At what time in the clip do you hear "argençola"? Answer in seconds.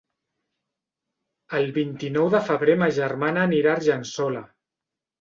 3.83-4.47